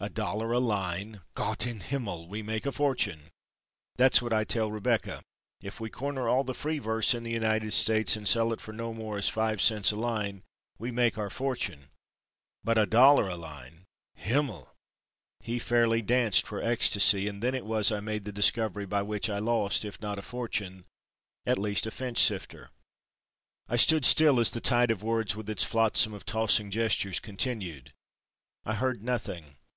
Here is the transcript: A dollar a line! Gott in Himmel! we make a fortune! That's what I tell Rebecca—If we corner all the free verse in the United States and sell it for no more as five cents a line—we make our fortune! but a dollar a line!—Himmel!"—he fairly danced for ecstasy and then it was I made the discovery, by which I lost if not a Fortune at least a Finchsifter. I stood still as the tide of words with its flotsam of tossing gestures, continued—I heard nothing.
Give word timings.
A 0.00 0.10
dollar 0.10 0.50
a 0.52 0.58
line! 0.58 1.20
Gott 1.34 1.66
in 1.66 1.80
Himmel! 1.80 2.28
we 2.28 2.42
make 2.42 2.66
a 2.66 2.72
fortune! 2.72 3.30
That's 3.96 4.20
what 4.20 4.34
I 4.34 4.44
tell 4.44 4.70
Rebecca—If 4.70 5.80
we 5.80 5.88
corner 5.88 6.28
all 6.28 6.44
the 6.44 6.52
free 6.52 6.78
verse 6.78 7.14
in 7.14 7.22
the 7.22 7.30
United 7.30 7.70
States 7.72 8.14
and 8.14 8.28
sell 8.28 8.52
it 8.52 8.60
for 8.60 8.72
no 8.74 8.92
more 8.92 9.16
as 9.16 9.30
five 9.30 9.62
cents 9.62 9.92
a 9.92 9.96
line—we 9.96 10.90
make 10.90 11.16
our 11.16 11.30
fortune! 11.30 11.88
but 12.62 12.76
a 12.76 12.84
dollar 12.84 13.28
a 13.30 13.36
line!—Himmel!"—he 13.38 15.58
fairly 15.58 16.02
danced 16.02 16.46
for 16.46 16.62
ecstasy 16.62 17.26
and 17.26 17.42
then 17.42 17.54
it 17.54 17.64
was 17.64 17.90
I 17.90 18.00
made 18.00 18.24
the 18.24 18.30
discovery, 18.32 18.84
by 18.84 19.00
which 19.00 19.30
I 19.30 19.38
lost 19.38 19.86
if 19.86 20.02
not 20.02 20.18
a 20.18 20.22
Fortune 20.22 20.84
at 21.46 21.56
least 21.58 21.86
a 21.86 21.90
Finchsifter. 21.90 22.68
I 23.68 23.76
stood 23.76 24.04
still 24.04 24.38
as 24.38 24.50
the 24.50 24.60
tide 24.60 24.90
of 24.90 25.02
words 25.02 25.34
with 25.34 25.48
its 25.48 25.64
flotsam 25.64 26.12
of 26.12 26.26
tossing 26.26 26.70
gestures, 26.70 27.20
continued—I 27.20 28.74
heard 28.74 29.02
nothing. 29.02 29.56